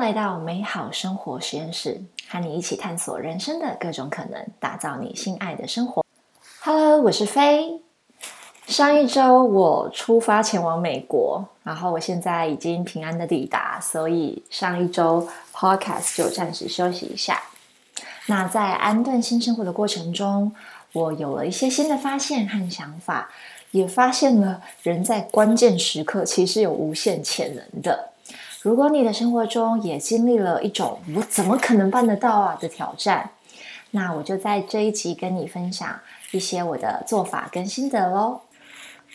[0.00, 6.02] 来到美好生活实验室，和你一起探索人生的各种可能，打造你心爱的生活。
[6.62, 7.82] Hello，我是飞。
[8.66, 17.42] 上一周我出发前往美国，然后我现在已经平安的抵达，所以上一周 Podcast 就暂时休息一下。
[18.26, 20.50] 那在安顿新生活的过程中，
[20.94, 23.30] 我有了一些新的发现和想法，
[23.72, 28.09] 也发现了人在关键时刻其实有无限潜能的。
[28.62, 33.30] 如果你的生活中也经历了一种“我怎么可能办得到啊”的挑战，
[33.92, 35.98] 那我就在这一集跟你分享
[36.32, 38.40] 一些我的做法跟心得喽。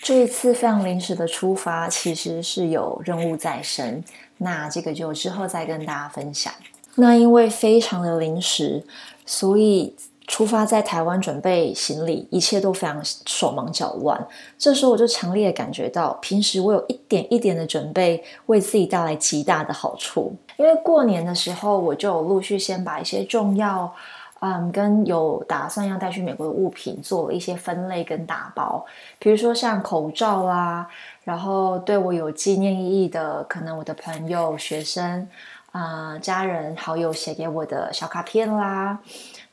[0.02, 4.04] 这一次非常临时的出发，其实是有任务在身，
[4.38, 6.52] 那这个就之后再跟大家分享。
[6.96, 8.84] 那因为非常的临时，
[9.26, 9.96] 所以。
[10.28, 14.28] 出发在台湾准备行李，一切都非常手忙脚乱。
[14.58, 20.36] 这时候我就强烈感觉到，平时我有一点一点的准备，为自己带来极大的好处。
[20.58, 23.94] 因为过年的时候，我就陆续先把一些重要，
[24.40, 28.84] 嗯，跟有打算要带去美国的物品做了一些分类跟打包。
[29.20, 30.88] 比如说像口罩啦，
[31.24, 35.28] 然后对我有纪念意义的，可能我的朋友、学生、
[35.72, 39.00] 啊家人、好友写给我的小卡片啦。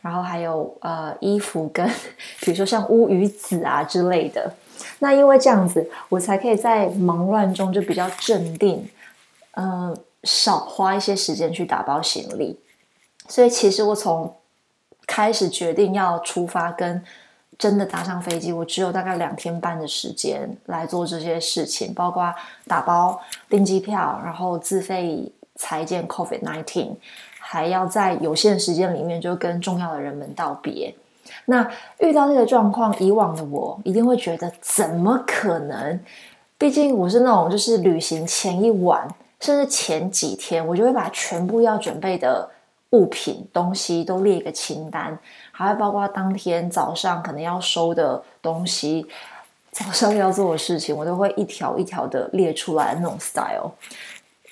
[0.03, 1.89] 然后还有呃衣服跟
[2.41, 4.53] 比如说像乌鱼子啊之类的，
[4.99, 8.87] 那因为这样子，我才可以在忙乱中就比较镇定，
[9.53, 12.59] 嗯，少花一些时间去打包行李。
[13.29, 14.37] 所以其实我从
[15.07, 17.03] 开始决定要出发跟
[17.57, 22.35] 真的搭上飞机，我只有大概两天半的时间来做这些事情，包括
[22.67, 26.97] 打包、订机票，然后自费裁剪 COVID nineteen。
[27.53, 30.95] 还要在有限时间里面就跟重要的人们道别。
[31.45, 36.01] 那遇到这个状况，以往的我一定会觉得怎么可能？
[36.57, 39.07] 毕竟我是那种就是旅行前一晚，
[39.39, 42.49] 甚至前几天，我就会把全部要准备的
[42.93, 45.19] 物品东西都列一个清单，
[45.51, 49.07] 还会包括当天早上可能要收的东西，
[49.71, 53.73] 早上要做的事情，我都会一条一条的列出来那种 style。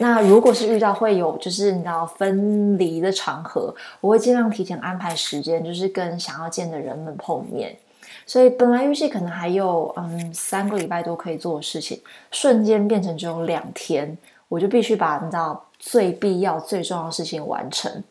[0.02, 7.76] 那如果是遇到会有就是你知道分离的场合，我会尽量提前安排时间，就是跟想要见的人们碰面。
[8.24, 12.00] 所以本来预计可能还有嗯三个礼拜都可以做的事情，
[12.30, 14.16] 瞬间变成只有两天，
[14.48, 18.02] 我就必须把你知道最必要最重要的事情完成。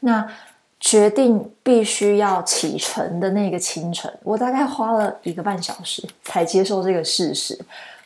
[0.00, 0.28] 那
[0.80, 7.56] 决定必须要启程的那个清晨，我大概花了一个半小时才接受这个事实。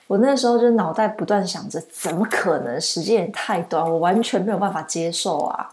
[0.08, 2.80] 我那时候就脑袋不断想着，怎么可能？
[2.80, 5.70] 时间也太短，我完全没有办法接受啊！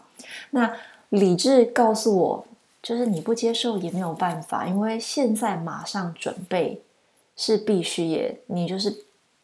[0.50, 0.72] 那
[1.08, 2.46] 理智告诉我，
[2.82, 6.82] 就是你不接受也没有办法，因为现在马上准备
[7.36, 8.90] 是必须，也你就是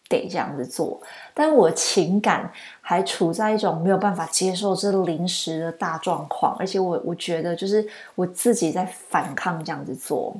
[0.09, 1.01] 得这样子做。
[1.33, 2.53] 但我情感
[2.83, 10.37] 还处在一种没有办法接受这临时的大状况，而且我我觉得就是我自己在反抗这样子做。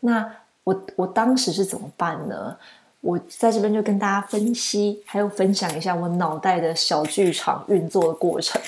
[0.00, 0.34] 那
[0.64, 2.56] 我我当时是怎么办呢？
[3.04, 8.58] 我在这边就跟大家分析，还有分享一下我脑袋的小剧场运作的过程。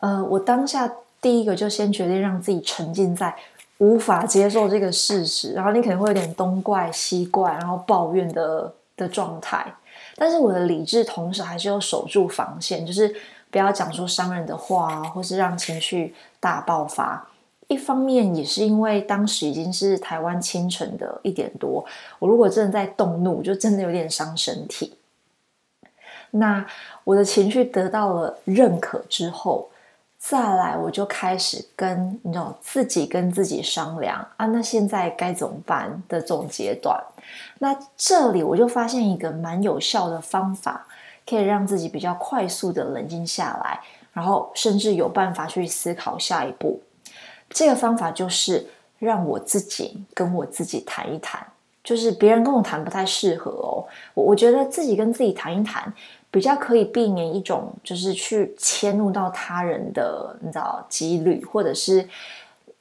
[0.00, 3.32] 呃，我当下第一个就先决定让自己沉浸在
[3.78, 9.64] 无法接受这个事实，然后你可能会有点东怪西怪，然后抱怨的的状态。
[10.16, 13.14] 但是我的理智同时还是要守住防线，就是
[13.48, 17.28] 不要讲出伤人的话，或是让情绪大爆发。
[17.68, 21.84] 一方面也是因为当时已经是台湾清晨的一点多，
[22.18, 24.94] 我如果真的在动怒，就真的有点伤身体。
[26.30, 26.66] 那
[27.04, 29.68] 我的情绪得到了认可之后，
[30.18, 36.98] 再来我就开始跟你知道自己跟自己商量啊，那现在该怎么办的这种阶段。
[37.58, 40.86] 那这里我就发现一个蛮有效的方法，
[41.26, 43.80] 可以让自己比较快速的冷静下来，
[44.12, 46.80] 然后甚至有办法去思考下一步。
[47.50, 48.66] 这个方法就是
[48.98, 51.46] 让我自己跟我自己谈一谈，
[51.82, 53.84] 就是别人跟我谈不太适合哦。
[54.14, 55.92] 我我觉得自己跟自己谈一谈，
[56.30, 62.06] 比较可以避免一种就是去迁怒到他人的你知道几率，或者是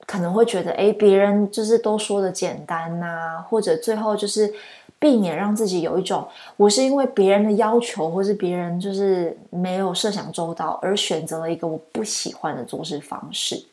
[0.06, 4.54] 可能会觉得哎，别人就是都说的简单呐，或者最后就是
[5.00, 6.28] 避免让自己有一种
[6.58, 13.63] 我是因为别人的要求，或是别人就是没有设想周到而选择了一个我不喜欢的做事方式。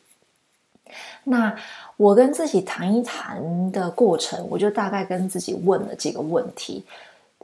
[1.23, 1.55] 那
[1.97, 6.85] 我跟自己谈一谈的过程，我就大概跟自己问了几个问题。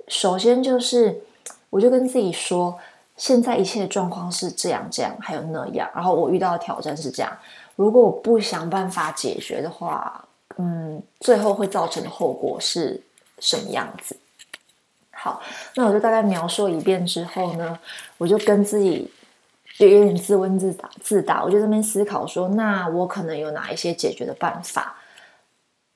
[0.07, 1.21] 首先就是，
[1.69, 2.77] 我就跟自己说，
[3.17, 5.89] 现在一切的状况是这样这样，还有那样。
[5.95, 7.31] 然后我遇到的挑战是这样，
[7.75, 10.25] 如果我不想办法解决的话，
[10.57, 13.01] 嗯，最后会造成的后果是
[13.39, 14.17] 什么样子？
[15.11, 15.41] 好，
[15.75, 17.77] 那我就大概描述一遍之后呢，
[18.17, 19.09] 我就跟自己
[19.81, 24.95] 就有点自问自答自答，我就在那边思考说，那我可能有哪一些解决的办法？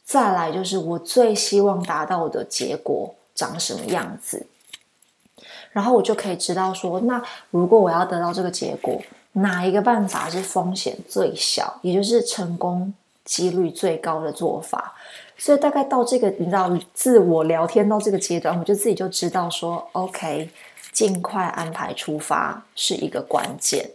[0.04, 4.48] 再来就是我最希望达到的结果长什么样子，
[5.72, 7.22] 然后我就可以知道说，那
[7.52, 9.00] 如果我要得到这个结果，
[9.34, 12.92] 哪一个办法是风险最小，也就是成功
[13.24, 14.96] 几率最高的做法？
[15.38, 20.50] 所以大概到这个，你知道，自我聊天到这个阶段，我就自己就知道说，OK，
[20.96, 23.92] 尽快安排出发是一个关键。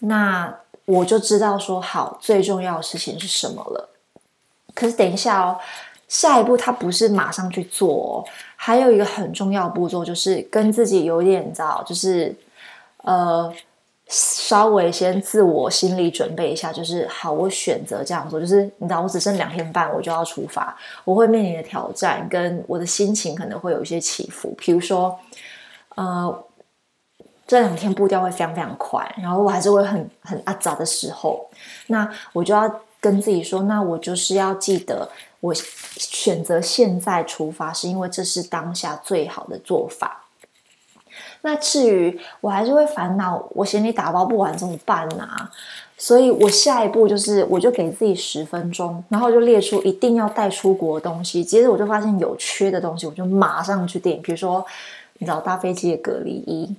[0.00, 0.52] 那
[0.86, 3.90] 我就知道说，好，最重要的事情是什么了。
[4.74, 5.60] 可是等一下哦，
[6.08, 8.26] 下一步他不是马上去做，
[8.56, 12.34] 还有一个很重要步骤，就是跟自己有点，你知道，就是
[13.02, 13.54] 呃。
[14.10, 24.54] 稍微先自我心理准备一下，就是好，我选择这样做，就是你知道，我只剩两天半，我就要出发，我会面临的挑战，跟我的心情可能会有一些起伏。
[24.56, 25.14] 比如说，
[25.98, 26.44] 呃，
[27.44, 31.50] 这两天步调会非常非常快，然后我还是会很很阿杂的时候，
[31.88, 35.10] 那我就要跟自己说，那我就是要记得，
[35.40, 40.26] 我选择现在出发，是因为这是当下最好的做法。
[41.40, 45.28] 那至于我还是会烦恼，我行李打包不完怎么办呢？
[45.96, 51.42] 所以我下一步就是，我就给自己十分钟，然后就列出一定要带出国的东西。
[51.42, 54.22] 接着我就发现有缺的东西，我就马上去订。
[54.22, 54.64] 比如说，
[55.18, 56.74] 你知道搭飞机的隔离衣，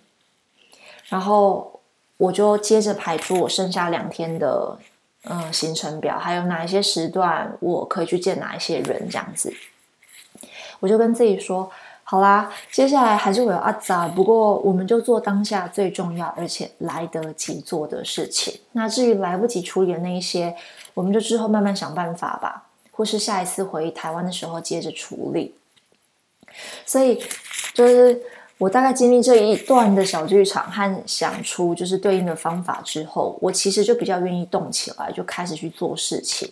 [1.09, 1.79] 然后
[2.17, 4.77] 我就接着排出我剩下两天的
[5.23, 9.53] 嗯行程表，还有哪一些时段我可以去见哪一些人，这样子，
[10.79, 11.71] 我就跟自己说。
[12.03, 18.59] 好啦，接下来还是会有阿杂，不过我们就做当下最重要而且来得及做的事情。
[18.71, 20.55] 那至于来不及处理的那一些，
[20.95, 25.53] 我们就之后慢慢想办法吧，或是下一次回台湾的时候接着处理。
[26.83, 27.21] 所以，
[27.73, 28.21] 就是
[28.57, 36.51] 我大概经历这一段的小剧场和想出就是对应的方法之后，我其实就比较愿意动起来，就开始去做事情。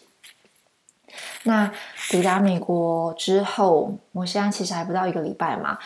[1.44, 1.72] 那
[2.10, 5.78] 抵达美国之后，我现在其实还不到一个礼拜嘛，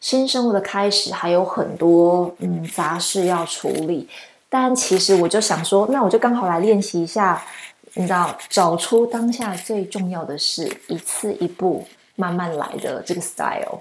[0.00, 4.08] 新生活的开始还有很多嗯杂事要处理。
[4.48, 7.40] 但其实我就想说，那我就刚好来练习一下，
[7.94, 13.80] 你知道，找出当下最重要的事，一次一步慢慢来的这个 style。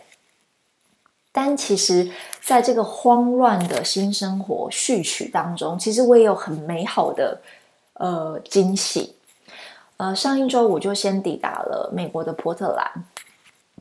[1.42, 7.40] 但其实，在这个慌乱的新生活序曲当中，其实我也有很美好的
[7.94, 9.16] 呃惊喜。
[9.96, 13.06] 呃，上一周我就先抵达了美国的波特兰，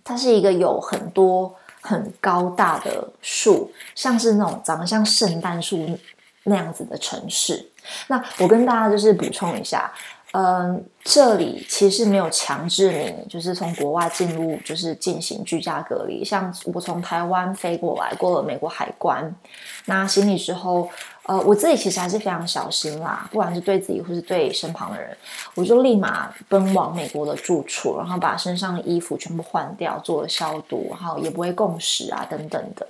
[0.04, 5.98] 它是一个有很多很高大的树，像是那种长得像圣诞树
[6.44, 7.68] 那样子的城市。
[8.06, 9.92] 那我跟大家就是补充一下。
[10.32, 16.22] 嗯，这里其实没有强制你，就是从国外进入，就是进行居家隔离。
[16.22, 19.34] 像我从台湾飞过来，过了美国海关，
[19.86, 20.86] 拿行李之后，
[21.22, 25.16] 呃，我自己其实还是非常小心啦，不管是对自己或是对身旁的人，
[25.54, 32.86] 我就立马奔往美国的住处，然后把身上的衣服全部换掉，做了消毒，然后也不会共食啊等等的。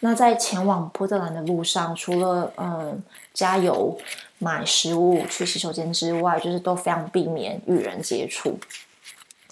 [0.00, 3.02] 那在前往波特兰的路上，除了嗯
[3.34, 3.96] 加油、
[4.38, 8.58] 买食物、去洗手间之外，就是都非常避免与人接触。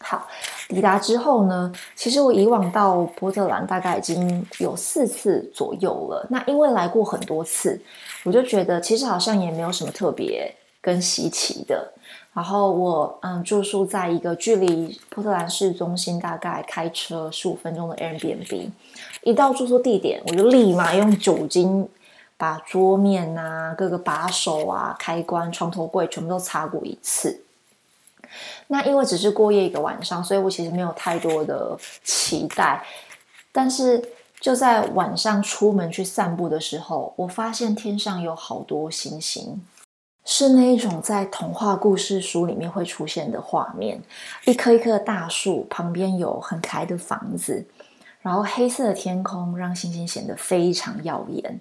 [0.00, 0.26] 好，
[0.68, 6.26] 抵达之后呢，其实我以往到波特兰大概已经有四次左右了。
[6.30, 7.80] 那因为来过很多次，
[8.24, 11.92] 我就觉得其实好像也没有什么特别跟稀奇的。
[12.38, 18.70] 然后我嗯住宿在一个距离波特兰市中心大概开车十五分钟的 Airbnb。
[19.24, 21.88] 一到住宿地点，我就立马用酒精
[22.36, 27.42] 把桌面啊、各个把手啊、开关、床头柜全部都擦过一次。
[28.68, 32.86] 那因为只是过夜一个晚上，所以我其实没有太多的期待。
[33.50, 34.00] 但是
[34.38, 39.60] 就在晚上出门去散步的时候，我发现天上有好多星星。
[40.30, 43.98] 是那一种在童话故事书里面会出现的画面，
[44.44, 47.64] 一棵一棵大树旁边有很可爱的房子，
[48.20, 51.58] 然后黑色的天空让星星显得非常耀眼。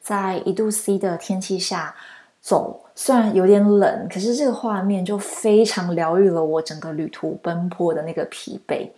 [0.00, 1.94] 在一度 C 的天气下
[2.40, 8.88] 走，虽然有点冷，可是这个画面就非常疗愈了我整个旅途奔波的那个疲惫。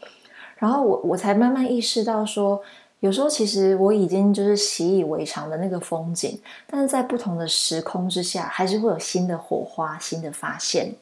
[0.56, 2.62] 然后我我才慢慢意识到说。
[3.00, 10.94] 有时候其实我已经就是习以为常的那个风景，但是在不同的时空之下，还是会有新的火花、新的发现。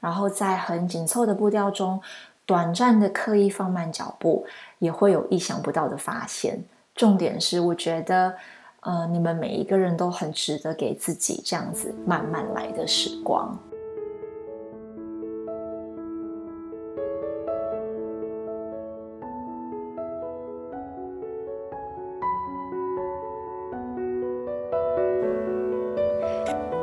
[0.00, 2.00] 然后在很紧凑的步调中，
[2.46, 4.46] 短暂的刻意放慢脚步，
[4.78, 6.62] 也会有意想不到的发现。
[6.94, 8.34] 重点是，我觉得，
[8.80, 13.58] 呃，你们每一个人都很值得给自己这样子慢慢来的时光。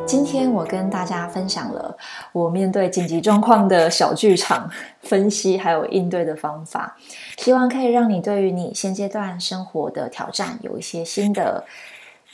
[0.06, 1.98] 今天我跟大家分享了
[2.32, 4.70] 我面对紧急状况的小剧场
[5.02, 6.96] 分析，还有应对的方法，
[7.38, 11.66] 希望可以让你对于你现阶段生活的挑战有一些新的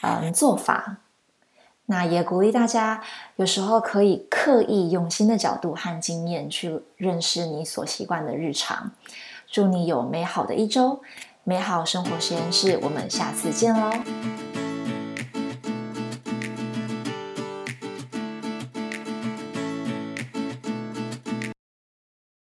[0.01, 0.97] 嗯做法。
[1.85, 3.01] 那也鼓励大家，
[3.37, 8.91] 有时候可以刻意用新的角度和经验去认识你所习惯的日常。
[9.49, 11.01] 祝你有美好的一周，
[11.43, 14.50] 美好生活实验室，我们下次见喽。